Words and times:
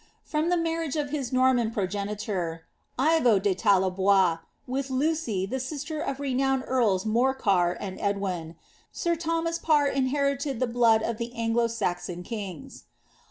From 0.23 0.49
the 0.49 0.57
marriage 0.57 0.95
of 0.95 1.11
his 1.11 1.31
Norman 1.31 1.69
progenitor, 1.69 2.65
Ivo 2.97 3.37
de 3.37 3.53
Tallebois, 3.53 4.39
with 4.65 4.89
Lucy, 4.89 5.45
the 5.45 5.59
sister 5.59 5.99
of 6.01 6.17
the 6.17 6.23
renowned 6.23 6.63
earls 6.65 7.05
3Iorcar 7.05 7.77
and 7.79 7.99
Edwin, 8.01 8.55
sir 8.91 9.15
Thomas 9.15 9.59
Parr 9.59 9.85
inherited 9.85 10.59
the 10.59 10.65
blood 10.65 11.03
of 11.03 11.19
the 11.19 11.31
Anglo 11.35 11.67
Saxon 11.67 12.23
kings. 12.23 12.85